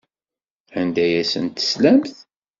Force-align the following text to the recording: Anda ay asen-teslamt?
Anda 0.79 1.01
ay 1.05 1.13
asen-teslamt? 1.21 2.15